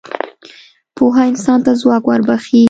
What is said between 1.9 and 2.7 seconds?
وربخښي.